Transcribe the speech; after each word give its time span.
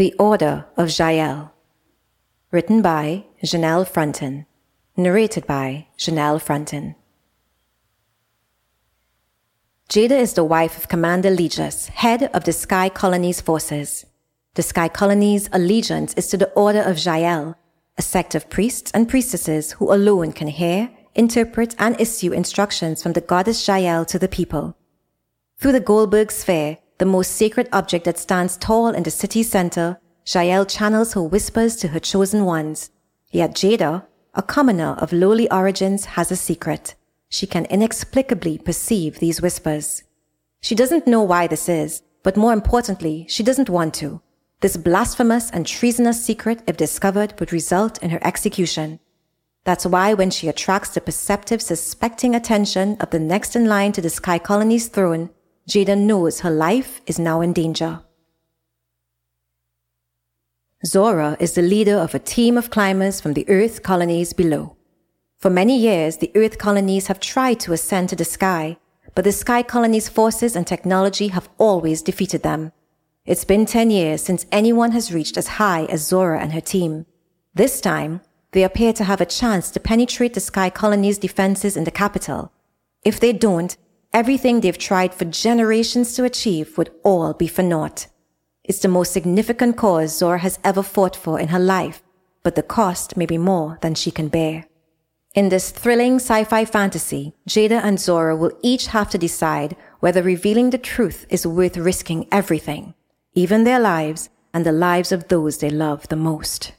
The 0.00 0.14
Order 0.18 0.64
of 0.78 0.88
Ja'el. 0.88 1.50
Written 2.50 2.80
by 2.80 3.26
Janelle 3.44 3.86
Frunton. 3.86 4.46
Narrated 4.96 5.46
by 5.46 5.88
Janelle 5.98 6.40
Frunton. 6.40 6.94
Jada 9.90 10.18
is 10.18 10.32
the 10.32 10.42
wife 10.42 10.78
of 10.78 10.88
Commander 10.88 11.28
Leagus, 11.28 11.88
head 11.88 12.30
of 12.32 12.44
the 12.44 12.52
Sky 12.54 12.88
Colony's 12.88 13.42
forces. 13.42 14.06
The 14.54 14.62
Sky 14.62 14.88
Colony's 14.88 15.50
allegiance 15.52 16.14
is 16.14 16.28
to 16.28 16.38
the 16.38 16.50
Order 16.52 16.80
of 16.80 16.96
Ja'el, 16.96 17.56
a 17.98 18.00
sect 18.00 18.34
of 18.34 18.48
priests 18.48 18.90
and 18.92 19.06
priestesses 19.06 19.72
who 19.72 19.92
alone 19.92 20.32
can 20.32 20.48
hear, 20.48 20.88
interpret, 21.14 21.76
and 21.78 22.00
issue 22.00 22.32
instructions 22.32 23.02
from 23.02 23.12
the 23.12 23.20
goddess 23.20 23.66
Ja'el 23.66 24.06
to 24.06 24.18
the 24.18 24.28
people. 24.28 24.78
Through 25.58 25.72
the 25.72 25.80
Goldberg 25.80 26.32
sphere, 26.32 26.78
the 27.00 27.06
most 27.06 27.32
sacred 27.32 27.66
object 27.72 28.04
that 28.04 28.18
stands 28.18 28.58
tall 28.58 28.88
in 28.88 29.02
the 29.02 29.10
city 29.10 29.42
center, 29.42 29.98
Ja'el 30.26 30.68
channels 30.68 31.14
her 31.14 31.22
whispers 31.22 31.74
to 31.76 31.88
her 31.88 31.98
chosen 31.98 32.44
ones. 32.44 32.90
Yet 33.30 33.54
Jada, 33.54 34.04
a 34.34 34.42
commoner 34.42 34.96
of 34.98 35.10
lowly 35.10 35.50
origins, 35.50 36.04
has 36.04 36.30
a 36.30 36.36
secret. 36.36 36.94
She 37.30 37.46
can 37.46 37.64
inexplicably 37.64 38.58
perceive 38.58 39.18
these 39.18 39.40
whispers. 39.40 40.02
She 40.60 40.74
doesn't 40.74 41.06
know 41.06 41.22
why 41.22 41.46
this 41.46 41.70
is, 41.70 42.02
but 42.22 42.36
more 42.36 42.52
importantly, 42.52 43.24
she 43.30 43.42
doesn't 43.42 43.70
want 43.70 43.94
to. 43.94 44.20
This 44.60 44.76
blasphemous 44.76 45.50
and 45.50 45.66
treasonous 45.66 46.22
secret, 46.22 46.62
if 46.66 46.76
discovered, 46.76 47.32
would 47.40 47.50
result 47.50 48.02
in 48.02 48.10
her 48.10 48.20
execution. 48.22 49.00
That's 49.64 49.86
why 49.86 50.12
when 50.12 50.30
she 50.30 50.48
attracts 50.48 50.90
the 50.90 51.00
perceptive, 51.00 51.62
suspecting 51.62 52.34
attention 52.34 52.98
of 53.00 53.08
the 53.08 53.18
next 53.18 53.56
in 53.56 53.64
line 53.64 53.92
to 53.92 54.02
the 54.02 54.10
Sky 54.10 54.38
Colony's 54.38 54.88
throne, 54.88 55.30
Jada 55.70 55.96
knows 55.96 56.40
her 56.40 56.50
life 56.50 57.00
is 57.06 57.20
now 57.20 57.40
in 57.40 57.52
danger. 57.52 58.00
Zora 60.84 61.36
is 61.38 61.54
the 61.54 61.62
leader 61.62 61.96
of 61.96 62.12
a 62.12 62.18
team 62.18 62.58
of 62.58 62.70
climbers 62.70 63.20
from 63.20 63.34
the 63.34 63.48
Earth 63.48 63.84
colonies 63.84 64.32
below. 64.32 64.76
For 65.38 65.48
many 65.48 65.78
years, 65.78 66.16
the 66.16 66.32
Earth 66.34 66.58
colonies 66.58 67.06
have 67.06 67.20
tried 67.20 67.60
to 67.60 67.72
ascend 67.72 68.08
to 68.08 68.16
the 68.16 68.24
sky, 68.24 68.78
but 69.14 69.22
the 69.22 69.30
Sky 69.30 69.62
colonies' 69.62 70.08
forces 70.08 70.56
and 70.56 70.66
technology 70.66 71.28
have 71.28 71.48
always 71.56 72.02
defeated 72.02 72.42
them. 72.42 72.72
It's 73.24 73.44
been 73.44 73.64
10 73.64 73.92
years 73.92 74.22
since 74.22 74.46
anyone 74.50 74.90
has 74.90 75.12
reached 75.12 75.36
as 75.36 75.60
high 75.60 75.84
as 75.84 76.04
Zora 76.04 76.40
and 76.40 76.52
her 76.52 76.60
team. 76.60 77.06
This 77.54 77.80
time, 77.80 78.22
they 78.50 78.64
appear 78.64 78.92
to 78.94 79.04
have 79.04 79.20
a 79.20 79.34
chance 79.40 79.70
to 79.70 79.78
penetrate 79.78 80.34
the 80.34 80.40
Sky 80.40 80.68
colonies' 80.68 81.18
defenses 81.18 81.76
in 81.76 81.84
the 81.84 81.92
capital. 81.92 82.50
If 83.04 83.20
they 83.20 83.32
don't, 83.32 83.76
Everything 84.12 84.60
they've 84.60 84.76
tried 84.76 85.14
for 85.14 85.24
generations 85.24 86.14
to 86.14 86.24
achieve 86.24 86.76
would 86.76 86.90
all 87.04 87.32
be 87.32 87.46
for 87.46 87.62
naught. 87.62 88.08
It's 88.64 88.80
the 88.80 88.88
most 88.88 89.12
significant 89.12 89.76
cause 89.76 90.18
Zora 90.18 90.40
has 90.40 90.58
ever 90.64 90.82
fought 90.82 91.14
for 91.14 91.38
in 91.38 91.48
her 91.48 91.60
life, 91.60 92.02
but 92.42 92.56
the 92.56 92.62
cost 92.64 93.16
may 93.16 93.26
be 93.26 93.38
more 93.38 93.78
than 93.82 93.94
she 93.94 94.10
can 94.10 94.26
bear. 94.26 94.66
In 95.32 95.48
this 95.48 95.70
thrilling 95.70 96.16
sci-fi 96.16 96.64
fantasy, 96.64 97.34
Jada 97.48 97.80
and 97.84 98.00
Zora 98.00 98.34
will 98.34 98.58
each 98.62 98.88
have 98.88 99.10
to 99.10 99.18
decide 99.18 99.76
whether 100.00 100.24
revealing 100.24 100.70
the 100.70 100.78
truth 100.78 101.24
is 101.30 101.46
worth 101.46 101.76
risking 101.76 102.26
everything, 102.32 102.94
even 103.34 103.62
their 103.62 103.78
lives 103.78 104.28
and 104.52 104.66
the 104.66 104.72
lives 104.72 105.12
of 105.12 105.28
those 105.28 105.58
they 105.58 105.70
love 105.70 106.08
the 106.08 106.16
most. 106.16 106.72